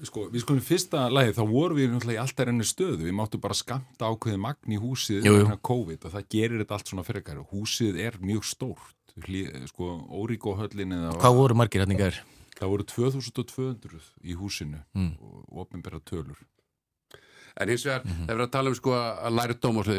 Sko, 0.09 0.23
við 0.33 0.41
skulum 0.41 0.63
fyrsta 0.65 1.03
lagi, 1.13 1.35
þá 1.37 1.43
vorum 1.51 1.77
við 1.77 1.91
náttúrulega 1.91 2.17
í 2.17 2.21
alltaf 2.23 2.49
enni 2.49 2.65
stöðu, 2.65 2.97
við 3.05 3.15
máttum 3.19 3.43
bara 3.43 3.57
skamta 3.59 4.09
ákveði 4.09 4.41
magn 4.41 4.73
í 4.73 4.81
húsið 4.81 5.27
vegna 5.27 5.59
COVID 5.69 6.09
og 6.09 6.15
það 6.15 6.27
gerir 6.33 6.63
þetta 6.63 6.79
allt 6.79 6.89
svona 6.89 7.05
fyrir 7.05 7.21
ekkar 7.21 7.43
og 7.43 7.53
húsið 7.53 8.01
er 8.01 8.17
mjög 8.25 8.47
stórt, 8.49 9.15
sko, 9.69 9.91
Óríkóhöllin 10.17 10.97
eða... 10.97 11.13
Hvað 11.21 11.37
voru 11.37 11.59
margir 11.61 11.85
hérna 11.85 11.99
ykkar? 11.99 12.17
Það 12.57 12.73
voru 12.73 12.87
2200 12.89 14.01
í 14.25 14.37
húsinu 14.37 14.81
mm. 14.97 15.13
og 15.21 15.61
ofnbæra 15.61 16.01
tölur. 16.09 16.41
En 17.55 17.69
hins 17.69 17.85
vegar, 17.85 18.03
mm 18.05 18.11
-hmm. 18.11 18.25
það 18.25 18.31
er 18.31 18.37
verið 18.37 18.47
að 18.47 18.55
tala 18.57 18.69
um 18.69 18.75
sko 18.75 18.93
að 18.95 19.35
læra 19.39 19.53
dóm 19.61 19.77
og 19.77 19.85
svo 19.85 19.93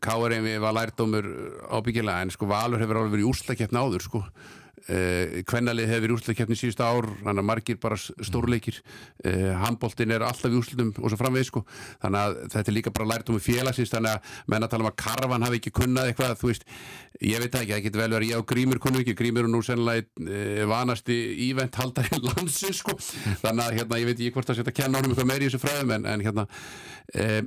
K.R.M. 0.00 0.46
var 0.62 0.74
lærdómur 0.76 1.26
ábyggilega 1.70 2.22
en 2.22 2.30
sko 2.30 2.46
Valur 2.46 2.80
hefur 2.80 3.00
alveg 3.00 3.16
verið 3.16 3.26
í 3.26 3.30
úrslakeppni 3.32 3.80
áður 3.80 4.04
sko 4.06 4.20
eh, 4.22 4.63
Kvennalið 4.84 5.88
hefur 5.88 6.04
verið 6.04 6.12
í 6.12 6.16
úrslakeppni 6.18 6.58
síðustu 6.58 6.84
ár 6.84 7.06
þannig 7.22 7.40
að 7.40 7.48
margir 7.48 7.78
bara 7.80 7.96
stórleikir. 7.98 8.80
Eh, 9.24 9.52
handbóltin 9.62 10.12
er 10.12 10.24
alltaf 10.26 10.52
í 10.52 10.58
úrslatum 10.58 10.92
og 11.00 11.12
svo 11.12 11.18
framveg 11.20 11.48
sko. 11.48 11.64
Þannig 12.02 12.20
að 12.20 12.36
þetta 12.52 12.70
er 12.70 12.76
líka 12.76 12.92
bara 12.94 13.08
lærdómi 13.12 13.42
félagsins 13.44 13.94
þannig 13.94 14.18
að 14.18 14.36
menna 14.52 14.68
tala 14.68 14.86
um 14.86 14.90
að 14.90 14.98
Karvan 15.04 15.46
hafi 15.46 15.60
ekki 15.60 15.74
kunnað 15.80 16.10
eitthvað 16.10 16.36
þú 16.42 16.50
veist, 16.50 16.68
ég 17.22 17.42
veit 17.42 17.54
ekki, 17.54 17.72
það 17.72 17.84
getur 17.86 18.02
vel 18.02 18.10
verið 18.16 18.32
ég 18.34 18.42
á 18.42 18.48
Grímur 18.52 18.82
kunnu 18.82 19.02
ekki, 19.02 19.16
Grímur 19.18 19.46
er 19.46 19.52
nú 19.52 19.62
sennilega 19.64 20.04
eh, 20.26 20.64
vanasti 20.68 21.18
ívent 21.48 21.80
haldar 21.80 22.08
í 22.10 22.20
landsins 22.28 22.82
sko, 22.82 22.96
þannig 23.42 23.64
að 23.64 23.78
hérna 23.78 24.00
ég 24.02 24.10
veit 24.10 24.18
ekki 24.18 24.34
hvort 24.34 24.50
það 24.50 24.60
setja 24.60 24.74
að 24.74 24.80
kenna 24.82 25.00
honum 25.00 25.14
eitthvað 25.14 25.30
meiri 25.30 25.46
í 25.46 25.52
þessu 25.52 25.62
fræðum 25.62 25.94
en, 25.98 26.08
en 26.10 26.24
hérna 26.26 26.46
eh, 27.14 27.40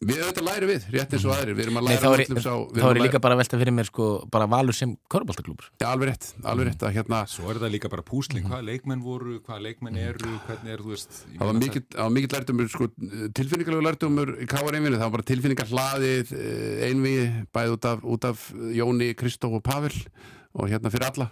Við 0.00 0.16
auðvitað 0.24 0.46
læri 0.46 0.68
við, 0.70 0.84
rétt 0.94 1.10
eins 1.12 1.24
og 1.28 1.32
aðrir. 1.34 1.56
Við 1.58 1.66
erum 1.66 1.76
að 1.76 1.84
læra 1.84 1.92
Nei, 1.92 2.00
þá 2.00 2.38
er, 2.40 2.60
þá 2.72 2.84
er 2.88 2.98
líka 3.02 3.18
bara 3.20 3.36
að 3.36 3.40
velta 3.42 3.58
fyrir 3.60 3.74
mér 3.76 3.88
sko, 3.90 4.06
bara 4.32 4.46
valur 4.48 4.76
sem 4.78 4.94
köruboltaklúpur 5.12 5.66
Já, 5.74 5.90
alveg 5.90 6.08
rétt, 6.08 6.28
alveg 6.40 6.70
rétt 6.70 6.84
að, 6.88 6.94
hérna... 6.94 7.18
Svo 7.28 7.50
er 7.52 7.60
það 7.60 7.74
líka 7.74 7.90
bara 7.92 8.04
púsling, 8.06 8.46
hvaða 8.48 8.64
leikmenn 8.70 9.02
voru 9.04 9.36
hvaða 9.44 9.60
leikmenn 9.66 9.98
eru, 10.00 10.32
hvernig 10.46 10.72
er 10.72 10.80
þú 10.80 10.94
veist 10.94 11.20
Það 11.26 11.52
var 11.52 12.14
mikið 12.16 12.38
lærtumur, 12.38 12.72
sko, 12.72 12.88
tilfinningarlegu 13.36 13.86
lærtumur 13.90 14.34
í 14.40 14.48
K.R.einvinu 14.48 14.96
það 14.96 15.04
var 15.04 15.14
bara 15.18 15.28
tilfinningar 15.34 15.70
hlaðið 15.74 16.34
eh, 16.38 16.88
einvi 16.88 17.14
bæð 17.52 17.76
út 17.76 17.90
af, 17.92 18.08
út 18.16 18.28
af 18.30 18.48
Jóni, 18.72 19.12
Kristóf 19.20 19.60
og 19.60 19.66
Pavel 19.68 19.92
og 20.56 20.72
hérna 20.72 20.88
fyrir 20.88 21.10
alla 21.12 21.28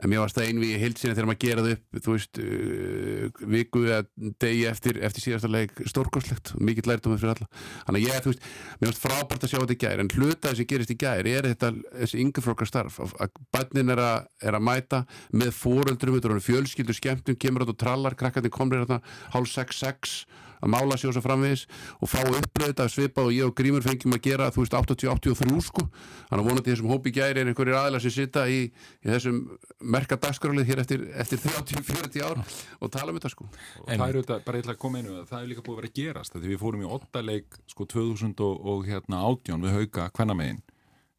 en 0.00 0.10
mér 0.10 0.22
varst 0.22 0.38
það 0.38 0.48
einvi 0.48 0.70
í 0.72 0.80
heilsinni 0.80 1.16
þegar 1.16 1.28
maður 1.28 1.42
geraði 1.44 1.74
upp 1.76 1.98
þú 2.06 2.14
veist, 2.16 2.40
uh, 2.42 3.42
viku 3.54 3.82
eða 3.86 4.30
degi 4.42 4.64
eftir, 4.70 5.00
eftir 5.04 5.26
síðasta 5.26 5.50
leik 5.52 5.82
stórkoslegt 5.90 6.54
og 6.56 6.64
mikill 6.64 6.88
lærtum 6.88 7.16
fyrir 7.18 7.34
alla. 7.34 7.48
Þannig 7.86 8.06
að 8.06 8.06
ég, 8.08 8.22
þú 8.24 8.32
veist, 8.32 8.46
mér 8.80 8.92
varst 8.92 9.02
frábært 9.04 9.46
að 9.46 9.52
sjá 9.52 9.58
þetta 9.60 9.76
í 9.76 9.80
gær 9.84 10.04
en 10.04 10.12
hluta 10.16 10.54
sem 10.56 10.70
gerist 10.72 10.94
í 10.94 10.98
gær 11.02 11.32
er 11.32 11.50
þetta 11.50 11.72
þessi 12.02 12.22
yngjaflokkar 12.24 12.70
starf 12.70 13.00
að 13.02 13.42
bænin 13.54 13.92
er, 13.96 14.04
er 14.42 14.58
að 14.58 14.66
mæta 14.68 15.02
með 15.32 15.52
fóreldrum, 15.58 16.20
fjölskyldu 16.42 16.96
skemmtum, 16.96 17.38
kemur 17.40 17.66
átt 17.66 17.74
og 17.74 17.82
trallar, 17.82 18.16
krakkarnir 18.18 18.54
komir 18.54 18.82
hérna 18.82 19.02
hálf 19.34 19.52
6-6 19.52 20.22
að 20.62 20.70
mála 20.72 20.98
sér 20.98 21.14
svo 21.14 21.22
framvegis 21.24 21.64
og 21.98 22.10
fá 22.10 22.20
upplöðið 22.22 22.82
að 22.84 22.90
svipa 22.94 23.24
og 23.26 23.32
ég 23.34 23.48
og 23.48 23.54
Grímur 23.58 23.84
fengjum 23.84 24.16
að 24.16 24.22
gera 24.28 24.50
þú 24.54 24.62
veist 24.62 24.76
80-83 24.78 25.58
sko. 25.66 25.84
Þannig 26.30 26.42
að 26.42 26.48
vonandi 26.48 26.72
þessum 26.72 26.92
hópi 26.92 27.14
gæri 27.14 27.42
er 27.42 27.50
einhverjir 27.50 27.78
aðlar 27.78 28.04
sem 28.04 28.14
sitta 28.14 28.46
í, 28.46 28.60
í 29.02 29.10
þessum 29.10 29.40
merka 29.82 30.18
dagskrálið 30.22 30.70
hér 30.70 30.82
eftir, 30.84 31.06
eftir 31.18 31.42
30-40 31.42 32.26
ár 32.26 32.42
og 32.78 32.92
tala 32.94 33.12
um 33.12 33.18
þetta 33.18 33.32
sko. 33.34 33.48
Og 33.82 33.88
það 33.90 34.06
er 34.06 34.18
auðvitað, 34.20 34.44
bara 34.46 34.60
eitthvað 34.60 34.76
að 34.76 34.82
koma 34.84 35.02
inn 35.02 35.10
það 35.28 35.38
er 35.40 35.48
líka 35.50 35.66
búið 35.66 35.78
að 35.78 35.82
vera 35.82 35.96
gerast 35.98 36.36
því 36.38 36.52
við 36.52 36.62
fórum 36.62 36.84
í 36.84 36.90
8 36.98 37.24
leik 37.26 37.58
sko 37.72 37.88
2000 37.90 38.44
og, 38.46 38.84
hérna 38.86 39.24
átjón 39.26 39.64
við 39.66 39.76
hauga 39.78 40.10
hvernamegin 40.14 40.62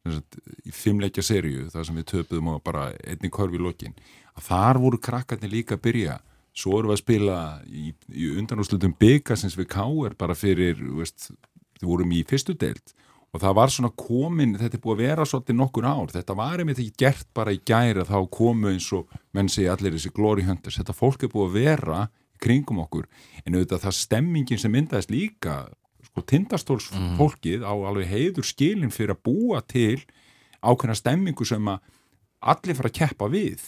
í 0.04 0.72
fimmleikja 0.74 1.24
serju 1.24 1.70
þar 1.72 1.86
sem 1.88 1.96
við 1.96 2.10
töpuðum 2.12 2.52
og 2.52 2.62
bara 2.64 2.90
einni 3.08 3.30
korfi 3.32 3.56
í 3.56 3.62
lokin. 3.62 3.94
Að 4.36 4.48
þar 4.50 4.80
voru 4.82 5.00
krakkarnir 5.00 5.52
líka 5.52 5.78
að 5.78 5.84
byrja 5.86 6.18
svo 6.54 6.78
erum 6.78 6.92
við 6.92 6.96
að 6.96 7.02
spila 7.02 7.38
í, 7.66 7.92
í 8.14 8.28
undanúslutum 8.38 8.94
byggasins 8.98 9.56
við 9.58 9.70
K.R. 9.74 10.14
bara 10.18 10.36
fyrir, 10.38 10.78
veist, 10.98 11.30
við 11.80 11.88
vorum 11.90 12.14
í 12.14 12.22
fyrstu 12.28 12.54
deilt 12.58 12.94
og 13.34 13.42
það 13.42 13.54
var 13.58 13.72
svona 13.74 13.90
komin, 13.98 14.54
þetta 14.60 14.78
er 14.78 14.82
búið 14.82 14.94
að 14.94 15.08
vera 15.08 15.24
svolítið 15.26 15.56
nokkur 15.58 15.86
ár, 15.90 16.12
þetta 16.12 16.36
var 16.38 16.60
einmitt 16.62 16.78
ekki 16.78 17.00
gert 17.02 17.30
bara 17.34 17.54
í 17.54 17.58
gæri 17.66 18.04
að 18.04 18.12
þá 18.12 18.18
komu 18.36 18.70
eins 18.70 18.86
og 18.94 19.10
menn 19.34 19.50
segi 19.50 19.66
allir 19.72 19.96
þessi 19.96 20.12
glory 20.14 20.44
hunters, 20.46 20.78
þetta 20.78 20.94
fólk 20.94 21.26
er 21.26 21.32
búið 21.32 21.48
að 21.48 21.56
vera 21.58 22.04
kringum 22.44 22.78
okkur, 22.84 23.08
en 23.42 23.56
auðvitað 23.56 23.88
það 23.88 23.96
stemmingin 23.98 24.60
sem 24.62 24.70
myndaðist 24.74 25.10
líka 25.10 25.64
sko 26.06 26.22
tindastólsfólkið 26.30 27.64
mm. 27.64 27.66
á 27.66 27.74
alveg 27.88 28.10
heiður 28.12 28.46
skilin 28.46 28.94
fyrir 28.94 29.16
að 29.16 29.24
búa 29.26 29.62
til 29.66 30.04
ákveðna 30.62 30.94
stemmingu 30.98 31.46
sem 31.48 31.70
að 31.72 31.82
allir 32.54 32.78
fara 32.78 32.92
að 32.92 32.98
keppa 33.00 33.30
við 33.32 33.64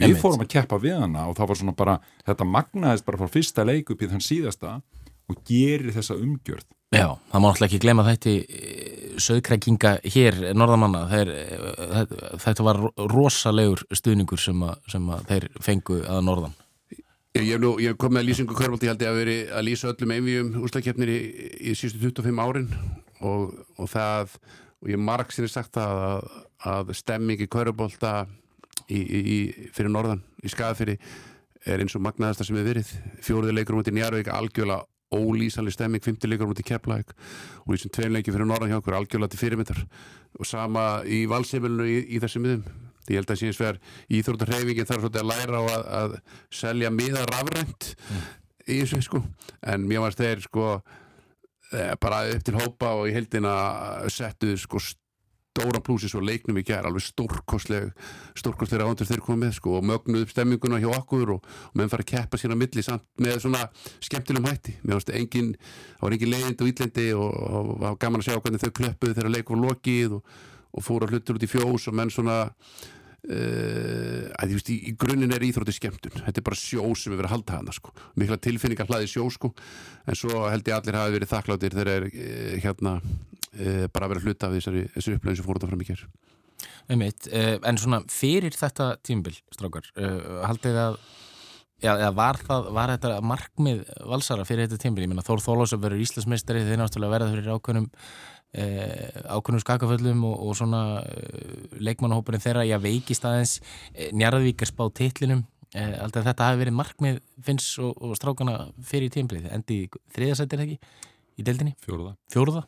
Við 0.00 0.14
Emitt. 0.14 0.22
fórum 0.22 0.44
að 0.44 0.52
keppa 0.54 0.80
við 0.80 0.96
hana 0.96 1.26
og 1.28 1.36
það 1.36 1.50
var 1.50 1.58
svona 1.60 1.76
bara, 1.76 1.96
þetta 2.24 2.46
magnaðist 2.48 3.06
bara 3.06 3.20
frá 3.20 3.32
fyrsta 3.34 3.64
leik 3.68 3.90
upp 3.92 4.00
í 4.00 4.08
þann 4.08 4.24
síðasta 4.24 4.78
og 5.30 5.42
gerir 5.46 5.92
þessa 5.94 6.16
umgjörð. 6.16 6.64
Já, 6.90 7.06
það 7.30 7.42
má 7.42 7.46
alltaf 7.50 7.66
ekki 7.68 7.78
glemja 7.84 8.04
þetta 8.08 8.32
eh, 8.34 9.10
söðkrækinga 9.22 9.92
hér, 10.10 10.38
norðamanna, 10.58 11.04
þeir, 11.12 11.28
eh, 11.36 12.14
þetta 12.46 12.66
var 12.66 12.80
rosalegur 13.12 13.84
stuðningur 13.94 14.42
sem, 14.42 14.64
að, 14.66 14.80
sem 14.90 15.12
að 15.14 15.28
þeir 15.28 15.46
fengu 15.62 16.00
að 16.02 16.24
norðan. 16.26 16.56
Ég, 17.36 17.44
ég, 17.44 17.60
nú, 17.62 17.76
ég 17.78 17.94
kom 18.00 18.16
með 18.16 18.26
lýsingu 18.26 18.56
held 18.58 18.82
ég 18.82 19.06
að 19.06 19.20
veri 19.20 19.36
að 19.54 19.66
lýsa 19.68 19.92
öllum 19.92 20.16
einvíum 20.16 20.50
úrslagkeppnir 20.64 21.12
í, 21.14 21.20
í 21.70 21.76
sístu 21.78 22.00
25 22.02 22.42
árin 22.42 22.66
og, 23.20 23.52
og 23.78 23.92
það, 23.92 24.34
og 24.82 24.90
ég 24.90 24.98
marg 24.98 25.30
sinni 25.30 25.52
sagt 25.52 25.78
að, 25.78 26.26
að 26.66 26.90
stemming 26.98 27.44
í 27.44 27.46
kvörvalda 27.46 28.24
í, 28.90 29.00
í, 29.00 29.38
fyrir 29.74 29.92
norðan 29.92 30.22
í 30.44 30.50
skafiri 30.52 30.96
er 31.68 31.82
eins 31.82 31.94
og 31.96 32.04
magnaðasta 32.04 32.46
sem 32.46 32.56
við 32.56 32.70
verið. 32.70 32.94
Fjóruði 33.24 33.54
leikur 33.56 33.76
mútið 33.78 33.98
Njarvík 33.98 34.30
algjörlega 34.32 34.86
ólýsanlega 35.10 35.74
stemming, 35.74 36.04
fymti 36.04 36.28
leikur 36.30 36.48
mútið 36.48 36.68
Keflæk 36.70 37.12
og 37.64 37.72
þessum 37.72 37.92
tveim 37.96 38.14
leiki 38.14 38.32
fyrir 38.32 38.48
norðan 38.48 38.70
hjá 38.70 38.78
okkur 38.78 38.96
algjörlega 39.00 39.34
til 39.34 39.40
fyrirmyndar. 39.42 39.82
Og 40.38 40.46
sama 40.46 40.84
í 41.04 41.24
valsefilinu 41.30 41.88
í, 41.88 41.98
í 42.14 42.22
þessum 42.22 42.46
miðum. 42.46 42.64
Ég 43.10 43.18
held 43.18 43.32
að 43.32 43.40
síðan 43.40 43.56
sver 43.56 43.80
íþróttarhefingin 44.14 44.86
þarf 44.86 45.04
svolítið 45.04 45.24
að 45.24 45.30
læra 45.32 45.60
á 45.60 45.64
að, 45.66 45.86
að 46.00 46.16
selja 46.54 46.92
miða 46.94 47.24
rafrænt 47.26 47.88
mm. 47.96 48.24
í 48.68 48.80
þessu 48.84 49.02
sko. 49.08 49.22
En 49.66 49.86
mér 49.90 50.04
varst 50.04 50.22
þeir 50.22 50.44
sko 50.46 50.66
eh, 50.76 51.94
bara 52.00 52.22
upp 52.30 52.46
til 52.46 52.58
hópa 52.60 52.94
og 53.00 53.10
í 53.10 53.16
heldina 53.16 53.54
settu 54.12 54.54
sko 54.60 54.82
stóra 55.50 55.80
plúsis 55.82 56.12
og 56.14 56.22
leiknum 56.22 56.60
í 56.60 56.64
gerð 56.66 56.86
alveg 56.90 57.02
stórkostleg 57.02 57.88
stórkostlega 58.38 58.86
ándur 58.86 59.08
þeir 59.08 59.22
komið 59.24 59.56
sko 59.56 59.78
og 59.80 59.86
mögnuð 59.88 60.26
upp 60.26 60.34
stemminguna 60.34 60.78
hjá 60.82 60.92
okkur 60.94 61.34
og, 61.34 61.48
og 61.70 61.74
meðan 61.74 61.90
fara 61.90 62.06
að 62.06 62.10
keppa 62.12 62.38
sína 62.38 62.58
milli 62.58 62.84
samt 62.86 63.06
með 63.18 63.40
svona 63.46 63.64
skemmtilegum 63.98 64.46
hætti 64.46 64.76
mér 64.84 65.00
finnst 65.00 65.10
engin, 65.18 65.50
það 65.96 66.06
var 66.06 66.16
engin 66.16 66.32
leiðind 66.36 66.62
og 66.62 66.70
ítlendi 66.70 67.08
og 67.16 67.34
það 67.34 67.74
var 67.82 67.98
gaman 68.06 68.22
að 68.22 68.28
sjá 68.28 68.38
hvernig 68.38 68.62
þau 68.62 68.72
klöppuð 68.78 69.16
þegar 69.18 69.34
leikum 69.34 69.58
var 69.58 69.74
lokið 69.74 70.16
og, 70.20 70.38
og 70.70 70.86
fóra 70.86 71.10
hlutur 71.10 71.40
út 71.40 71.46
í 71.48 71.50
fjós 71.50 71.90
og 71.90 71.98
menn 71.98 72.14
svona 72.14 72.40
Uh, 73.20 74.30
að, 74.40 74.54
veist, 74.56 74.70
í, 74.72 74.78
í 74.88 74.92
grunninn 74.96 75.34
er 75.36 75.42
íþrótti 75.44 75.74
skemmtun 75.76 76.22
þetta 76.24 76.40
er 76.40 76.44
bara 76.46 76.56
sjó 76.56 76.86
sem 76.96 77.12
við 77.12 77.18
verðum 77.18 77.26
að 77.28 77.34
halda 77.34 77.58
hana 77.58 77.74
sko. 77.76 77.92
mikla 78.16 78.38
tilfinningar 78.40 78.88
hlaði 78.88 79.10
sjó 79.12 79.26
sko. 79.28 79.50
en 80.08 80.16
svo 80.16 80.46
held 80.48 80.70
ég 80.70 80.78
allir 80.78 80.96
hafi 80.96 81.12
verið 81.18 81.30
þakkláttir 81.34 81.76
þegar 81.76 81.90
er 81.92 82.06
uh, 82.08 82.54
hérna 82.64 82.94
bara 83.50 84.06
að 84.06 84.12
vera 84.14 84.24
hluta 84.26 84.46
af 84.46 84.52
þessari, 84.54 84.84
þessari 84.94 85.18
upplöðin 85.18 85.40
sem 85.40 85.46
fór 85.46 85.58
þetta 85.58 85.70
fram 85.72 85.82
í 85.82 85.88
kér 85.88 86.04
En 87.70 87.78
svona 87.80 87.98
fyrir 88.10 88.54
þetta 88.54 88.92
tímbil 89.06 89.34
strákar, 89.54 89.90
haldið 90.46 90.78
að 90.84 91.00
Já, 91.80 91.94
var, 92.12 92.36
það, 92.44 92.66
var 92.76 92.90
þetta 92.92 93.22
markmið 93.24 93.78
valsara 94.04 94.44
fyrir 94.44 94.66
þetta 94.66 94.82
tímbil, 94.82 95.06
ég 95.06 95.08
menna 95.08 95.24
Þór 95.24 95.40
Þólós 95.40 95.72
að 95.72 95.86
vera 95.86 96.00
íslensmestari 96.02 96.66
þeir 96.66 96.76
náttúrulega 96.76 97.14
verða 97.14 97.28
fyrir 97.32 97.54
ákveðnum 97.54 97.86
Eh, 98.50 99.10
ákveðnum 99.30 99.62
skakaföllum 99.62 100.24
og, 100.26 100.40
og 100.42 100.56
svona 100.58 101.04
eh, 101.06 101.68
leikmannahópurinn 101.86 102.42
þeirra 102.42 102.64
ég 102.66 102.80
veikist 102.82 103.22
aðeins 103.22 103.52
eh, 103.94 104.08
Njarðvík 104.10 104.64
er 104.64 104.70
spáð 104.72 104.90
titlinum 104.98 105.44
alltaf 105.70 106.24
þetta 106.26 106.48
hafi 106.48 106.58
verið 106.58 106.74
markmið 106.74 107.20
finns 107.46 107.68
og, 107.78 107.92
og 108.02 108.16
strákana 108.18 108.56
fyrir 108.82 109.12
tímplið 109.14 109.46
endi 109.54 109.84
þriðasættir 110.16 110.64
ekki 110.64 110.80
í 111.38 111.46
deildinni? 111.46 111.76
Fjóruða 111.86 112.16
Fjóruða? 112.34 112.64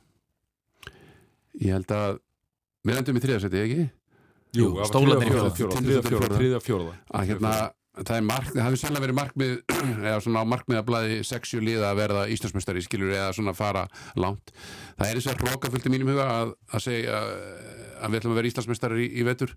Ég 1.61 1.77
held 1.77 1.93
að 1.97 2.23
við 2.87 3.03
endum 3.03 3.19
í 3.19 3.23
þriðasætti, 3.27 3.63
ekki? 3.67 3.87
Jú, 4.57 4.73
stólanir 4.89 5.29
í 5.29 5.37
fjóruða 5.57 6.35
Þriðja 6.37 6.61
fjóruða 6.61 6.97
Að 7.13 7.31
hérna 7.31 7.53
það 7.93 8.15
er 8.17 8.25
markmið, 8.25 8.57
það 8.57 8.67
hefur 8.67 8.81
sannlega 8.81 9.05
verið 9.05 9.17
markmið 9.19 9.51
eða 10.09 10.21
svona 10.25 10.43
markmiðablaði 10.49 11.17
sexju 11.29 11.61
liða 11.61 11.91
að 11.91 11.99
verða 11.99 12.23
Íslandsmestari, 12.33 12.85
skilur, 12.85 13.13
eða 13.13 13.35
svona 13.37 13.53
fara 13.57 13.83
langt. 14.17 14.53
Það 14.97 15.11
er 15.11 15.21
eins 15.21 15.29
og 15.29 15.43
rókafullt 15.45 15.89
í 15.89 15.93
mínum 15.93 16.13
huga 16.15 16.29
að, 16.39 16.55
að 16.73 16.85
segja 16.87 17.19
að 17.21 18.15
við 18.15 18.21
ætlum 18.21 18.33
að 18.33 18.41
vera 18.41 18.51
Íslandsmestari 18.53 19.05
í, 19.05 19.11
í 19.13 19.27
vetur 19.29 19.53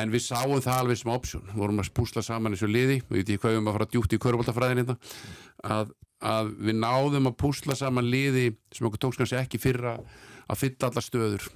en 0.00 0.14
við 0.14 0.24
sáum 0.24 0.56
það 0.64 0.80
alveg 0.80 1.00
sem 1.02 1.12
option. 1.12 1.44
Við 1.50 1.60
vorum 1.66 1.82
að 1.84 1.92
púsla 2.00 2.24
saman 2.24 2.56
þessu 2.56 2.70
liði 2.70 2.98
við 3.10 3.20
veitum 3.20 3.42
hvað 3.42 3.52
við 3.52 3.58
erum 3.58 3.68
að 3.68 3.76
fara 3.76 3.90
djúpt 3.92 4.16
í 4.16 4.20
körubóltafræðin 4.24 4.82
hérna, 4.82 4.96
að, 5.76 5.92
að 6.32 6.54
við 6.64 6.80
náðum 6.80 7.30
að 7.30 7.38
púsla 7.44 7.76
saman 7.76 8.08
liði 8.08 8.48
sem 8.72 8.88
okkur 8.88 9.04
tóks 9.04 9.20
kannski 9.20 9.38
ekki 9.42 9.60
fyrra 9.60 9.98
að 10.46 10.60
fylla 10.62 10.90
alla 10.90 11.04
stöður. 11.04 11.48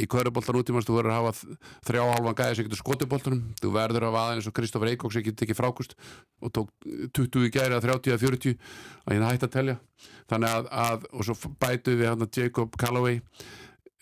Í 0.00 0.06
kvöruboltan 0.08 0.56
útímans, 0.56 0.86
þú 0.88 0.94
verður 0.96 1.12
að 1.12 1.18
hafa 1.18 1.56
þrjá 1.84 2.02
halvan 2.06 2.36
gæði 2.38 2.56
sem 2.56 2.66
getur 2.68 2.80
skotiboltanum 2.80 3.40
þú 3.60 3.72
verður 3.74 4.06
að 4.06 4.14
hafa 4.14 4.22
aðeins 4.30 4.46
og 4.48 4.54
Kristófur 4.56 4.88
Eikóks 4.88 5.16
sem 5.16 5.24
getur 5.26 5.40
tekið 5.42 5.58
frákust 5.58 5.96
og 6.40 6.52
tók 6.56 6.70
20 7.18 7.48
í 7.48 7.50
gæri 7.52 7.76
að 7.76 7.88
30 7.88 8.14
að 8.14 8.22
40 8.22 8.54
að 8.54 9.12
hérna 9.12 9.32
hægt 9.32 9.44
að 9.44 9.52
telja. 9.56 9.76
Þannig 10.30 10.54
að, 10.54 10.70
að 10.86 11.04
og 11.10 11.26
svo 11.26 11.52
bætu 11.60 11.96
við 11.98 12.08
hann 12.12 12.24
að 12.24 12.40
Jacob 12.40 12.78
Calloway 12.80 13.20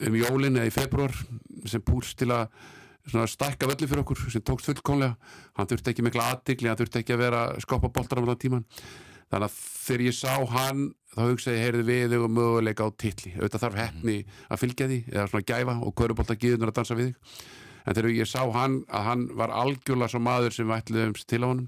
um 0.06 0.18
jólin 0.20 0.60
eða 0.60 0.70
í 0.70 0.76
februar 0.76 1.16
sem 1.66 1.82
púls 1.82 2.14
til 2.18 2.30
að 2.30 2.52
stækka 3.08 3.66
völlu 3.66 3.88
fyrir 3.88 4.04
okkur 4.04 4.28
sem 4.28 4.44
tókst 4.44 4.68
fullkonlega 4.68 5.16
hann 5.58 5.68
þurfti 5.70 5.94
ekki 5.94 6.04
mikla 6.06 6.30
aðdegli, 6.34 6.68
hann 6.68 6.78
þurfti 6.78 7.02
ekki 7.02 7.16
að 7.16 7.22
vera 7.24 7.44
skoppa 7.64 7.90
boltar 7.90 8.20
á 8.22 8.36
tíman 8.36 8.66
þannig 9.28 9.48
að 9.48 9.58
þegar 9.58 10.04
ég 10.06 10.16
sá 10.16 10.34
hann 10.54 10.82
þá 11.14 11.20
hugsaði 11.24 11.56
ég, 11.56 11.64
heyrði 11.66 11.84
við 11.88 12.16
og 12.18 12.34
möguleika 12.34 12.86
á 12.86 12.90
tilli 13.00 13.32
auðvitað 13.36 13.64
þarf 13.64 13.78
hefni 13.82 14.18
að 14.48 14.60
fylgja 14.62 14.88
því 14.90 14.98
eða 15.12 15.28
svona 15.30 15.48
gæfa 15.50 15.76
og 15.82 15.94
kvörubólta 15.98 16.36
giðunar 16.38 16.72
að 16.72 16.78
dansa 16.78 16.98
við 16.98 17.10
þig. 17.10 17.40
En 17.88 17.96
þegar 17.96 18.16
ég 18.18 18.28
sá 18.28 18.42
hann 18.52 18.82
að 18.92 19.06
hann 19.08 19.24
var 19.38 19.54
algjörlega 19.56 20.12
svo 20.12 20.20
maður 20.22 20.54
sem 20.54 20.68
við 20.68 20.82
ætluðum 20.82 21.16
til 21.24 21.40
á 21.40 21.48
hann 21.48 21.64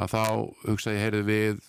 að 0.00 0.14
þá 0.14 0.24
hugsaði 0.64 0.96
ég, 0.96 1.04
heyrði 1.04 1.22
við 1.28 1.60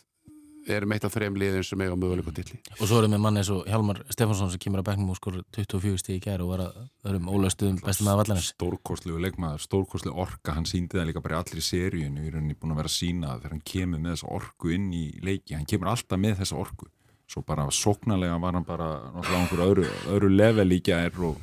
erum 0.70 0.94
eitt 0.94 1.06
af 1.06 1.14
þrejum 1.14 1.38
liðin 1.42 1.66
sem 1.66 1.82
eiga 1.82 1.96
möguleika 1.98 2.32
til 2.36 2.60
Og 2.78 2.84
svo 2.86 3.00
erum 3.00 3.16
við 3.16 3.22
manni 3.24 3.42
eins 3.42 3.50
og 3.54 3.66
Hjalmar 3.70 4.02
Stefansson 4.10 4.52
sem 4.54 4.62
kemur 4.62 4.82
að 4.82 4.88
beknum 4.92 5.12
og 5.14 5.18
skor 5.18 5.40
24 5.56 6.02
stíði 6.02 6.20
í 6.20 6.24
kæru 6.24 6.46
og 6.46 6.52
var 6.54 6.64
að 6.68 6.80
öðrum 7.10 7.30
ólaustuðum 7.34 7.80
bestum 7.82 8.10
með 8.10 8.20
vallarins. 8.22 8.50
Stórkostlegu 8.56 9.22
leikmaður, 9.26 9.64
stórkostlegu 9.66 10.22
orka. 10.22 10.56
Hann 10.58 10.68
síndi 10.70 11.00
það 11.00 11.10
líka 11.10 11.24
bara 11.26 11.40
í 11.40 11.42
allir 11.42 11.66
seríun 11.66 12.20
við 12.22 12.32
erum 12.34 12.52
búin 12.54 12.76
að 12.76 12.82
vera 12.82 12.92
að 12.92 12.98
sína 12.98 13.36
þegar 13.38 13.56
hann 13.56 13.64
kemur 13.74 14.04
með 14.04 14.16
þessa 14.16 14.34
orku 14.38 14.74
inn 14.76 14.90
í 14.94 15.06
leiki, 15.26 15.56
hann 15.58 15.70
kemur 15.70 15.94
alltaf 15.94 16.22
með 16.22 16.38
þessa 16.44 16.60
orku. 16.62 16.92
Svo 17.32 17.46
bara 17.48 17.70
sóknarlega 17.72 18.38
var 18.44 18.58
hann 18.60 18.68
bara 18.68 18.92
náttúrulega 19.16 19.70
öðru, 19.72 19.90
öðru 20.12 20.32
level 20.36 20.76
í 20.76 20.82
gær 20.84 21.16
og, 21.26 21.40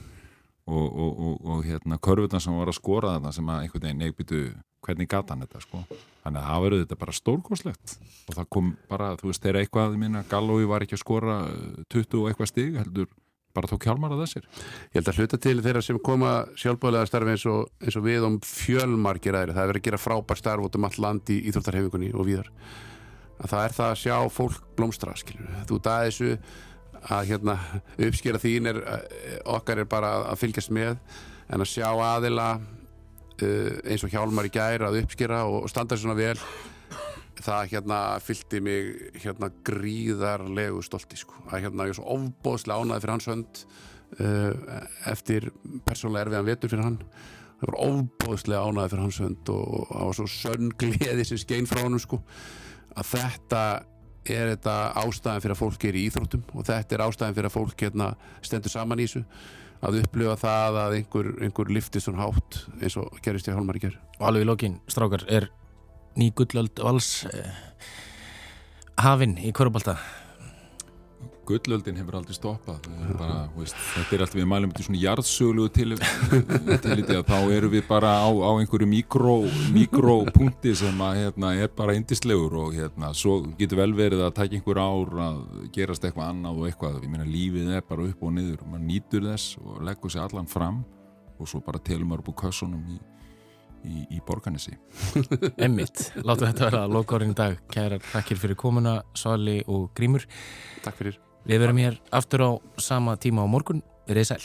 og, 0.69 0.89
og, 1.09 1.37
og 1.49 1.63
hérna 1.65 1.99
körfutan 1.99 2.45
sem 2.45 2.55
var 2.55 2.71
að 2.71 2.77
skora 2.77 3.17
þetta 3.17 3.33
sem 3.39 3.49
að 3.49 3.63
einhvern 3.65 3.87
veginn 3.89 4.05
hvernig 4.85 5.09
gata 5.11 5.35
hann 5.35 5.45
þetta 5.47 5.63
sko? 5.65 5.85
Þannig 6.25 6.41
að 6.43 6.49
það 6.49 6.65
verður 6.65 6.83
þetta 6.85 6.99
bara 7.01 7.17
stórkoslegt 7.17 7.95
og 8.29 8.37
það 8.37 8.51
kom 8.57 8.75
bara, 8.91 9.15
þú 9.21 9.31
veist, 9.31 9.45
þegar 9.45 9.61
eitthvað 9.63 9.97
minna, 10.01 10.27
Gallói 10.29 10.69
var 10.69 10.85
ekki 10.85 10.99
að 10.99 11.05
skora 11.05 11.39
20 11.95 12.21
og 12.21 12.29
eitthvað 12.31 12.53
stig 12.53 12.79
heldur 12.79 13.09
bara 13.57 13.71
tók 13.71 13.87
hjálmar 13.89 14.13
að 14.15 14.23
þessir. 14.25 14.45
Ég 14.93 14.99
held 14.99 15.11
að 15.11 15.19
hluta 15.23 15.41
til 15.43 15.57
þeirra 15.65 15.83
sem 15.83 15.99
koma 16.05 16.33
sjálfbóðlega 16.61 17.09
starfi 17.09 17.35
eins 17.35 17.47
og, 17.51 17.73
eins 17.83 17.97
og 17.99 18.05
við 18.05 18.27
um 18.29 18.37
fjölmargir 18.45 19.39
aðri, 19.39 19.57
það 19.57 19.65
er 19.65 19.73
verið 19.73 19.83
að 19.83 19.89
gera 19.89 20.03
frábær 20.03 20.41
starf 20.41 20.69
út 20.69 20.79
um 20.79 20.87
all 20.89 21.03
land 21.03 21.33
í 21.33 21.41
Íþróttarhefingunni 21.49 22.13
og 22.15 22.29
víðar. 22.29 22.53
Að 23.39 23.53
það 23.55 23.65
er 23.65 23.77
það 23.79 23.93
að 23.93 24.01
sjá 24.03 24.17
fólk 24.35 24.71
blómstra 24.79 25.17
skilur. 25.19 25.51
þú 25.71 25.81
dæði 25.87 26.11
þessu 26.11 26.31
að 27.09 27.29
hérna, 27.31 27.57
uppskera 28.09 28.43
þín 28.43 28.73
er, 28.73 28.81
okkar 29.47 29.83
er 29.83 29.91
bara 29.91 30.15
að 30.33 30.41
fylgjast 30.43 30.73
með 30.75 30.97
en 31.49 31.63
að 31.63 31.71
sjá 31.71 31.89
aðila 31.89 32.49
eins 33.45 34.05
og 34.05 34.13
hjálmar 34.13 34.49
í 34.49 34.53
gær 34.55 34.89
að 34.89 35.03
uppskera 35.03 35.45
og 35.47 35.69
standa 35.71 35.99
svona 35.99 36.19
vel 36.19 36.37
það 37.45 37.73
hérna 37.73 37.99
fylgdi 38.23 38.61
mig 38.65 38.89
hérna 39.23 39.51
gríðarlegu 39.67 40.83
stolti 40.83 41.19
sko. 41.19 41.37
að 41.51 41.67
hérna 41.67 41.87
ég 41.87 41.95
er 41.95 41.99
svo 41.99 42.09
ofbóðslega 42.17 42.83
ánaði 42.83 43.05
fyrir 43.05 43.15
hans 43.15 43.29
hönd 43.31 43.61
uh, 44.19 44.81
eftir 45.13 45.51
persónlega 45.87 46.27
erfiðan 46.27 46.49
vetur 46.49 46.73
fyrir 46.73 46.87
hann 46.87 46.99
það 47.59 47.69
var 47.69 47.79
ofbóðslega 47.85 48.65
ánaði 48.65 48.93
fyrir 48.95 49.05
hans 49.07 49.21
hönd 49.25 49.53
og 49.55 49.93
það 49.93 50.09
var 50.09 50.19
svo 50.19 50.29
söngliði 50.35 51.29
sem 51.29 51.43
skein 51.45 51.71
frá 51.71 51.85
hann 51.85 52.03
sko. 52.03 52.21
að 52.97 53.15
þetta 53.15 53.63
er 54.29 54.53
þetta 54.53 54.77
ástæðan 55.05 55.45
fyrir 55.45 55.55
að 55.55 55.63
fólk 55.63 55.89
er 55.89 55.97
í 55.97 56.05
íþróttum 56.09 56.45
og 56.53 56.67
þetta 56.69 56.97
er 56.97 57.07
ástæðan 57.07 57.39
fyrir 57.39 57.49
að 57.49 57.57
fólk 57.57 57.87
hérna, 57.87 58.11
stendur 58.45 58.75
saman 58.75 59.01
í 59.01 59.07
þessu 59.09 59.25
að 59.85 60.01
upplifa 60.03 60.37
það 60.41 60.79
að 60.83 60.97
einhver, 60.99 61.31
einhver 61.45 61.73
lifti 61.73 62.03
svona 62.03 62.27
hátt 62.27 62.63
eins 62.81 62.97
og 63.01 63.19
gerist 63.25 63.49
í 63.49 63.55
Hólmar 63.55 63.79
í 63.79 63.85
ger 63.87 63.99
Og 64.19 64.25
alveg 64.27 64.43
í 64.43 64.49
lokin, 64.49 64.79
strákar, 64.91 65.23
er 65.31 65.47
ný 66.19 66.33
gullöld 66.35 66.81
vals 66.83 67.23
eh, 67.31 67.53
hafinn 68.99 69.37
í 69.39 69.53
Körubalta 69.55 69.99
gullöldin 71.49 71.97
hefur 71.99 72.19
aldrei 72.19 72.37
stoppað. 72.37 72.87
Bara, 73.19 73.39
veist, 73.57 73.77
þetta 73.95 74.17
er 74.17 74.25
alltaf 74.25 74.39
við 74.39 74.49
mælum 74.51 74.75
til 74.77 74.87
svona 74.87 75.01
jarðsöglugu 75.03 75.73
til, 75.77 75.97
þá 77.29 77.37
eru 77.57 77.73
við 77.73 77.85
bara 77.89 78.13
á, 78.23 78.29
á 78.29 78.51
einhverju 78.59 78.89
mikropunkti 79.75 80.75
sem 80.79 81.05
að, 81.05 81.21
hérna, 81.23 81.53
er 81.57 81.73
bara 81.77 81.97
indislegur 81.99 82.59
og 82.63 82.77
hérna, 82.77 83.13
svo 83.17 83.41
getur 83.59 83.83
vel 83.83 83.91
verið 83.99 84.25
að 84.27 84.35
taka 84.39 84.59
einhver 84.59 84.83
ár 84.83 85.21
að 85.29 85.43
gerast 85.75 86.05
eitthvað 86.05 86.33
annað 86.35 86.63
og 86.63 86.71
eitthvað, 86.71 87.03
ég 87.05 87.13
meina 87.13 87.29
lífið 87.29 87.77
er 87.79 87.87
bara 87.89 88.09
upp 88.09 88.25
og 88.25 88.35
niður 88.37 88.65
og 88.65 88.73
maður 88.73 88.89
nýtur 88.89 89.29
þess 89.33 89.61
og 89.63 89.85
leggur 89.89 90.15
sér 90.15 90.27
allan 90.27 90.51
fram 90.51 90.83
og 91.39 91.49
svo 91.49 91.63
bara 91.65 91.81
telur 91.83 92.09
maður 92.09 92.27
upp 92.27 92.35
á 92.35 92.41
kössunum 92.47 92.83
í 92.93 92.99
í, 93.87 94.03
í 94.17 94.21
borganessi 94.27 94.75
Emmitt, 95.67 96.09
látu 96.25 96.47
þetta 96.47 96.67
vera 96.67 96.83
að 96.87 96.99
loka 96.99 97.19
árin 97.19 97.35
í 97.35 97.39
dag. 97.39 97.63
Kærar 97.73 98.03
takkir 98.11 98.41
fyrir 98.41 98.59
komuna 98.59 98.99
Svali 99.17 99.61
og 99.71 99.91
Grímur. 99.97 100.27
Takk 100.85 101.01
fyrir 101.01 101.19
Við 101.47 101.63
verum 101.63 101.79
hér 101.79 102.01
aftur 102.11 102.43
á 102.43 102.51
sama 102.81 103.17
tíma 103.21 103.45
á 103.45 103.49
morgun, 103.49 103.83
verið 104.09 104.33
sæl 104.33 104.43